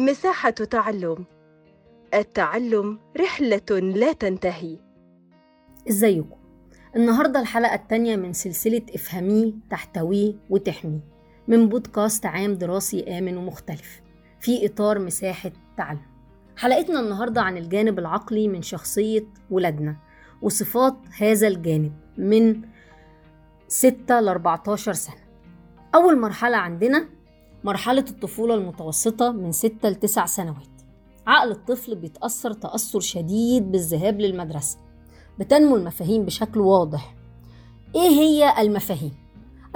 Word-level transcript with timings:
مساحة 0.00 0.50
تعلم. 0.50 1.24
التعلم 2.14 2.98
رحلة 3.20 3.80
لا 3.80 4.12
تنتهي. 4.12 4.78
إزيكم؟ 5.88 6.36
النهاردة 6.96 7.40
الحلقة 7.40 7.74
التانية 7.74 8.16
من 8.16 8.32
سلسلة 8.32 8.82
افهميه 8.94 9.52
تحتويه 9.70 10.34
وتحميه 10.50 11.00
من 11.48 11.68
بودكاست 11.68 12.26
عام 12.26 12.54
دراسي 12.54 13.18
آمن 13.18 13.36
ومختلف 13.36 14.00
في 14.40 14.66
إطار 14.66 14.98
مساحة 14.98 15.52
تعلم. 15.76 16.06
حلقتنا 16.56 17.00
النهاردة 17.00 17.42
عن 17.42 17.56
الجانب 17.56 17.98
العقلي 17.98 18.48
من 18.48 18.62
شخصية 18.62 19.24
ولادنا 19.50 19.96
وصفات 20.42 20.96
هذا 21.18 21.48
الجانب 21.48 21.92
من 22.18 22.62
6 23.68 24.20
ل 24.20 24.28
14 24.28 24.92
سنة. 24.92 25.20
أول 25.94 26.20
مرحلة 26.20 26.56
عندنا 26.56 27.08
مرحلة 27.64 28.04
الطفولة 28.10 28.54
المتوسطة 28.54 29.30
من 29.32 29.52
6 29.52 29.88
ل 29.88 29.94
9 29.94 30.26
سنوات. 30.26 30.56
عقل 31.26 31.50
الطفل 31.50 31.94
بيتأثر 31.94 32.52
تأثر 32.52 33.00
شديد 33.00 33.72
بالذهاب 33.72 34.20
للمدرسة 34.20 34.78
بتنمو 35.38 35.76
المفاهيم 35.76 36.24
بشكل 36.24 36.60
واضح. 36.60 37.14
إيه 37.94 38.08
هي 38.08 38.62
المفاهيم؟ 38.62 39.12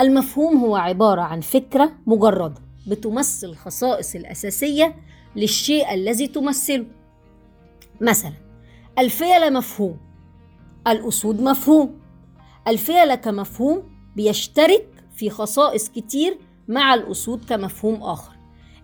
المفهوم 0.01 0.57
هو 0.57 0.77
عبارة 0.77 1.21
عن 1.21 1.41
فكرة 1.41 1.93
مجردة 2.07 2.61
بتمثل 2.87 3.47
الخصائص 3.47 4.15
الأساسية 4.15 4.97
للشيء 5.37 5.95
الذي 5.95 6.27
تمثله. 6.27 6.87
مثلا 8.01 8.33
الفيلة 8.99 9.51
مفهوم 9.51 9.97
الأسود 10.87 11.41
مفهوم. 11.41 12.01
الفيلة 12.69 13.15
كمفهوم 13.15 13.83
بيشترك 14.17 14.87
في 15.17 15.31
خصائص 15.31 15.89
كتير 15.89 16.39
مع 16.69 16.95
الأسود 16.95 17.45
كمفهوم 17.45 18.03
آخر. 18.03 18.33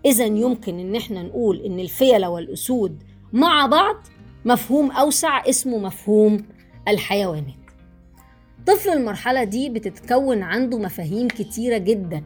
إذا 0.05 0.25
يمكن 0.25 0.79
إن 0.79 0.95
إحنا 0.95 1.23
نقول 1.23 1.57
إن 1.61 1.79
الفيلة 1.79 2.29
والأسود 2.29 3.03
مع 3.33 3.65
بعض 3.65 3.95
مفهوم 4.45 4.91
أوسع 4.91 5.49
اسمه 5.49 5.77
مفهوم 5.77 6.45
الحيوانات. 6.87 7.53
طفل 8.67 8.89
المرحلة 8.89 9.43
دي 9.43 9.69
بتتكون 9.69 10.41
عنده 10.43 10.77
مفاهيم 10.77 11.27
كتيرة 11.27 11.77
جدا 11.77 12.23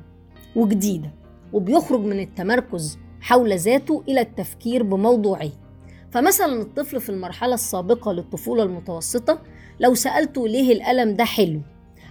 وجديدة 0.56 1.12
وبيخرج 1.54 2.00
من 2.00 2.20
التمركز 2.20 3.00
حول 3.22 3.58
ذاته 3.58 4.04
إلى 4.08 4.22
التفكير 4.22 4.84
بموضوعية 4.84 5.52
فمثلا 6.12 6.62
الطفل 6.62 7.02
في 7.02 7.10
المرحلة 7.10 7.54
السابقة 7.54 8.12
للطفولة 8.14 8.64
المتوسطة 8.64 9.42
لو 9.80 9.94
سألته 9.94 10.48
ليه 10.48 10.74
القلم 10.74 11.14
ده 11.14 11.24
حلو 11.24 11.62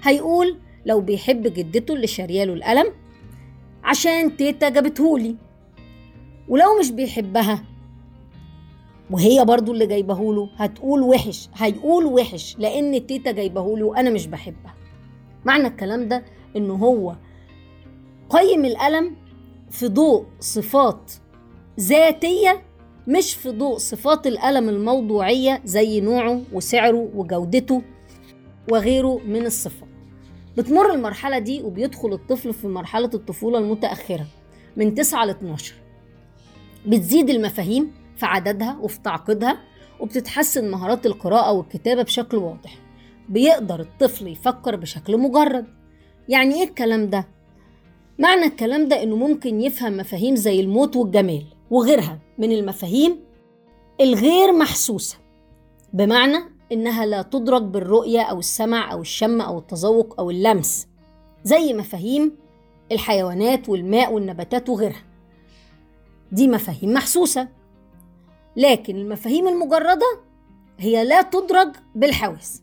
هيقول 0.02 0.56
لو 0.86 1.00
بيحب 1.00 1.42
جدته 1.42 1.94
اللي 1.94 2.06
شارياله 2.06 2.52
القلم 2.54 2.86
عشان 3.84 4.36
تيتا 4.36 4.68
جابتهولي 4.68 5.36
ولو 6.48 6.78
مش 6.80 6.90
بيحبها 6.90 7.64
وهي 9.10 9.44
برضو 9.44 9.72
اللي 9.72 9.86
جايبهوله 9.86 10.50
هتقول 10.56 11.02
وحش 11.02 11.48
هيقول 11.54 12.06
وحش 12.06 12.56
لأن 12.58 13.06
تيتا 13.06 13.30
جايبهوله 13.32 13.86
وأنا 13.86 14.10
مش 14.10 14.26
بحبها. 14.26 14.74
معنى 15.44 15.66
الكلام 15.66 16.08
ده 16.08 16.24
إن 16.56 16.70
هو 16.70 17.16
قيم 18.30 18.64
القلم 18.64 19.16
في 19.70 19.88
ضوء 19.88 20.24
صفات 20.40 21.12
ذاتية 21.80 22.62
مش 23.08 23.34
في 23.34 23.50
ضوء 23.50 23.78
صفات 23.78 24.26
القلم 24.26 24.68
الموضوعية 24.68 25.60
زي 25.64 26.00
نوعه 26.00 26.40
وسعره 26.52 27.08
وجودته 27.14 27.82
وغيره 28.70 29.20
من 29.26 29.46
الصفات. 29.46 29.88
بتمر 30.56 30.92
المرحلة 30.94 31.38
دي 31.38 31.62
وبيدخل 31.62 32.12
الطفل 32.12 32.52
في 32.52 32.68
مرحلة 32.68 33.10
الطفولة 33.14 33.58
المتأخرة 33.58 34.26
من 34.76 34.94
9 34.94 35.24
ل 35.24 35.30
12 35.30 35.74
بتزيد 36.86 37.30
المفاهيم 37.30 37.92
في 38.16 38.26
عددها 38.26 38.78
وفي 38.80 39.00
تعقيدها 39.00 39.58
وبتتحسن 40.00 40.70
مهارات 40.70 41.06
القراءة 41.06 41.52
والكتابة 41.52 42.02
بشكل 42.02 42.36
واضح. 42.36 42.78
بيقدر 43.28 43.80
الطفل 43.80 44.26
يفكر 44.28 44.76
بشكل 44.76 45.18
مجرد. 45.18 45.66
يعني 46.28 46.54
إيه 46.54 46.64
الكلام 46.68 47.10
ده؟ 47.10 47.28
معنى 48.18 48.44
الكلام 48.46 48.88
ده 48.88 49.02
إنه 49.02 49.16
ممكن 49.16 49.60
يفهم 49.60 49.96
مفاهيم 49.96 50.36
زي 50.36 50.60
الموت 50.60 50.96
والجمال 50.96 51.44
وغيرها 51.70 52.18
من 52.38 52.52
المفاهيم 52.52 53.20
الغير 54.00 54.52
محسوسة. 54.52 55.16
بمعنى 55.92 56.38
إنها 56.72 57.06
لا 57.06 57.22
تدرك 57.22 57.62
بالرؤية 57.62 58.22
أو 58.22 58.38
السمع 58.38 58.92
أو 58.92 59.00
الشم 59.00 59.40
أو 59.40 59.58
التذوق 59.58 60.14
أو 60.18 60.30
اللمس 60.30 60.86
زي 61.44 61.72
مفاهيم 61.72 62.36
الحيوانات 62.92 63.68
والماء 63.68 64.12
والنباتات 64.12 64.68
وغيرها. 64.68 65.04
دي 66.32 66.48
مفاهيم 66.48 66.92
محسوسة 66.92 67.48
لكن 68.56 68.96
المفاهيم 68.96 69.48
المجردة 69.48 70.20
هي 70.78 71.04
لا 71.04 71.22
تدرج 71.22 71.76
بالحواس. 71.94 72.62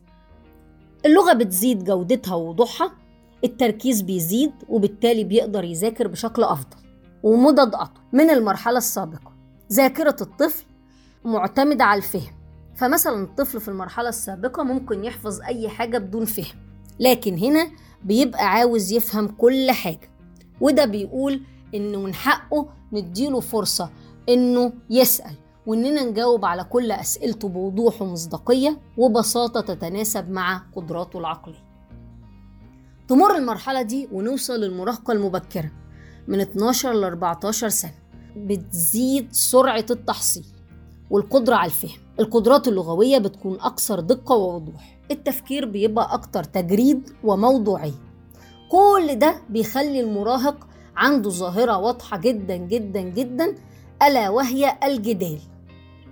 اللغة 1.06 1.32
بتزيد 1.32 1.84
جودتها 1.84 2.34
ووضوحها 2.34 2.92
التركيز 3.44 4.02
بيزيد 4.02 4.52
وبالتالي 4.68 5.24
بيقدر 5.24 5.64
يذاكر 5.64 6.08
بشكل 6.08 6.42
أفضل 6.44 6.76
ومدد 7.22 7.74
أطول. 7.74 8.02
من 8.12 8.30
المرحلة 8.30 8.78
السابقة 8.78 9.32
ذاكرة 9.72 10.16
الطفل 10.20 10.64
معتمدة 11.24 11.84
على 11.84 11.98
الفهم. 11.98 12.41
فمثلا 12.82 13.22
الطفل 13.22 13.60
في 13.60 13.68
المرحلة 13.68 14.08
السابقة 14.08 14.62
ممكن 14.62 15.04
يحفظ 15.04 15.40
أي 15.40 15.68
حاجة 15.68 15.98
بدون 15.98 16.24
فهم 16.24 16.56
لكن 17.00 17.38
هنا 17.38 17.70
بيبقى 18.04 18.44
عاوز 18.50 18.92
يفهم 18.92 19.28
كل 19.28 19.70
حاجة 19.70 20.10
وده 20.60 20.84
بيقول 20.84 21.42
إنه 21.74 22.00
من 22.00 22.14
حقه 22.14 22.68
نديله 22.92 23.40
فرصة 23.40 23.90
إنه 24.28 24.72
يسأل 24.90 25.34
وإننا 25.66 26.04
نجاوب 26.04 26.44
على 26.44 26.64
كل 26.64 26.92
أسئلته 26.92 27.48
بوضوح 27.48 28.02
ومصداقية 28.02 28.78
وبساطة 28.96 29.60
تتناسب 29.60 30.30
مع 30.30 30.62
قدراته 30.76 31.18
العقلية. 31.18 31.64
تمر 33.08 33.36
المرحلة 33.36 33.82
دي 33.82 34.08
ونوصل 34.12 34.60
للمراهقة 34.60 35.12
المبكرة 35.12 35.70
من 36.28 36.40
12 36.40 36.92
ل 36.92 37.04
14 37.04 37.68
سنة 37.68 37.94
بتزيد 38.36 39.32
سرعة 39.32 39.86
التحصيل 39.90 40.44
والقدرة 41.12 41.54
على 41.54 41.66
الفهم. 41.66 41.98
القدرات 42.20 42.68
اللغوية 42.68 43.18
بتكون 43.18 43.60
أكثر 43.60 44.00
دقة 44.00 44.34
ووضوح. 44.34 44.98
التفكير 45.10 45.64
بيبقى 45.64 46.14
أكتر 46.14 46.44
تجريد 46.44 47.10
وموضوعية. 47.24 47.92
كل 48.70 49.14
ده 49.18 49.34
بيخلي 49.48 50.00
المراهق 50.00 50.66
عنده 50.96 51.30
ظاهرة 51.30 51.78
واضحة 51.78 52.16
جدا 52.16 52.56
جدا 52.56 53.00
جدا 53.00 53.54
ألا 54.02 54.28
وهي 54.30 54.78
الجدال. 54.84 55.38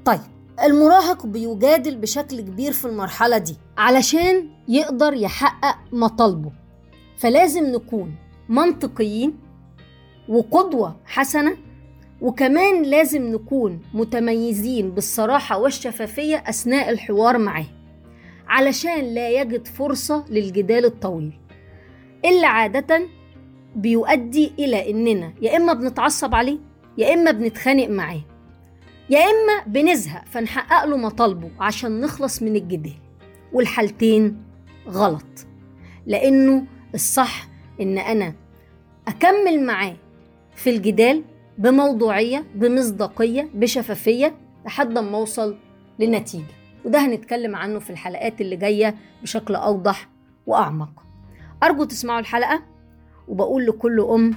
طيب 0.04 0.20
المراهق 0.64 1.26
بيجادل 1.26 1.96
بشكل 1.96 2.40
كبير 2.40 2.72
في 2.72 2.84
المرحلة 2.84 3.38
دي 3.38 3.56
علشان 3.78 4.48
يقدر 4.68 5.12
يحقق 5.12 5.76
مطالبه. 5.92 6.52
فلازم 7.18 7.64
نكون 7.66 8.14
منطقيين 8.48 9.38
وقدوة 10.28 10.96
حسنة 11.04 11.56
وكمان 12.20 12.82
لازم 12.82 13.22
نكون 13.32 13.80
متميزين 13.94 14.90
بالصراحة 14.90 15.58
والشفافية 15.58 16.36
أثناء 16.46 16.90
الحوار 16.90 17.38
معاه 17.38 17.66
علشان 18.48 19.14
لا 19.14 19.30
يجد 19.30 19.66
فرصة 19.66 20.24
للجدال 20.30 20.84
الطويل. 20.84 21.32
اللي 22.24 22.46
عادة 22.46 23.08
بيؤدي 23.76 24.52
إلى 24.58 24.90
إننا 24.90 25.32
يا 25.42 25.56
إما 25.56 25.72
بنتعصب 25.72 26.34
عليه 26.34 26.58
يا 26.98 27.14
إما 27.14 27.30
بنتخانق 27.30 27.88
معاه. 27.88 28.20
يا 29.10 29.18
إما 29.18 29.64
بنزهق 29.66 30.24
فنحقق 30.24 30.84
له 30.84 30.96
مطالبه 30.96 31.50
عشان 31.60 32.00
نخلص 32.00 32.42
من 32.42 32.56
الجدال. 32.56 32.92
والحالتين 33.52 34.42
غلط 34.88 35.46
لأنه 36.06 36.64
الصح 36.94 37.48
إن 37.80 37.98
أنا 37.98 38.34
أكمل 39.08 39.66
معاه 39.66 39.96
في 40.56 40.70
الجدال 40.70 41.22
بموضوعية 41.60 42.44
بمصداقية 42.54 43.50
بشفافية 43.54 44.34
لحد 44.66 44.98
ما 44.98 45.16
أوصل 45.18 45.56
لنتيجة. 45.98 46.44
وده 46.84 46.98
هنتكلم 47.06 47.56
عنه 47.56 47.78
في 47.78 47.90
الحلقات 47.90 48.40
اللي 48.40 48.56
جاية 48.56 48.94
بشكل 49.22 49.54
أوضح 49.54 50.08
وأعمق. 50.46 51.02
أرجو 51.62 51.84
تسمعوا 51.84 52.20
الحلقة 52.20 52.62
وبقول 53.28 53.66
لكل 53.66 54.00
أم 54.00 54.34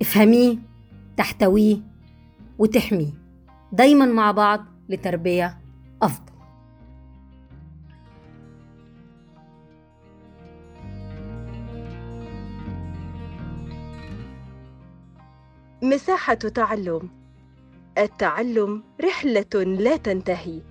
افهميه 0.00 0.56
تحتويه 1.16 1.76
وتحميه. 2.58 3.12
دايما 3.72 4.06
مع 4.06 4.30
بعض 4.32 4.64
لتربية 4.88 5.58
أفضل. 6.02 6.33
مساحة 15.84 16.34
تعلم. 16.34 17.10
التعلم 17.98 18.82
رحلة 19.04 19.54
لا 19.54 19.96
تنتهي. 19.96 20.62